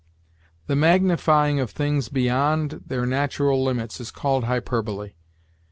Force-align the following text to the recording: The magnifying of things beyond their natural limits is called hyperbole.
The 0.65 0.75
magnifying 0.75 1.59
of 1.59 1.69
things 1.69 2.09
beyond 2.09 2.85
their 2.87 3.05
natural 3.05 3.63
limits 3.63 3.99
is 3.99 4.09
called 4.09 4.45
hyperbole. 4.45 5.11